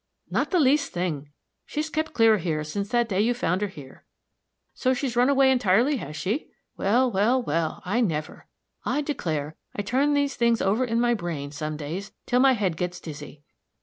"Not 0.31 0.49
the 0.49 0.59
least 0.59 0.93
thing. 0.93 1.29
She's 1.63 1.91
kept 1.91 2.15
clear 2.15 2.33
of 2.33 2.41
here 2.41 2.63
since 2.63 2.89
that 2.89 3.07
day 3.07 3.21
you 3.21 3.35
found 3.35 3.61
her 3.61 3.67
here. 3.67 4.03
So 4.73 4.95
she's 4.95 5.15
run 5.15 5.29
away, 5.29 5.51
entirely, 5.51 5.97
has 5.97 6.15
she? 6.15 6.49
Well, 6.75 7.11
well, 7.11 7.39
well 7.43 7.83
I 7.85 8.01
never! 8.01 8.47
I 8.83 9.01
declare, 9.01 9.55
I 9.75 9.83
turn 9.83 10.15
these 10.15 10.33
things 10.35 10.59
over 10.59 10.83
in 10.83 10.99
my 10.99 11.13
brain, 11.13 11.51
some 11.51 11.77
days, 11.77 12.13
till 12.25 12.39
my 12.39 12.53
head 12.53 12.77
gets 12.77 12.99
dizzy." 12.99 13.43